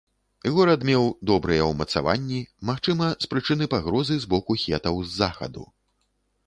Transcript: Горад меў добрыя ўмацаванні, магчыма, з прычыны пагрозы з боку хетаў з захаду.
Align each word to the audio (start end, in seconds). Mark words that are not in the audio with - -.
Горад 0.53 0.85
меў 0.89 1.03
добрыя 1.31 1.67
ўмацаванні, 1.71 2.41
магчыма, 2.71 3.13
з 3.27 3.33
прычыны 3.35 3.71
пагрозы 3.75 4.15
з 4.27 4.35
боку 4.35 4.61
хетаў 4.65 4.95
з 5.11 5.19
захаду. 5.21 5.63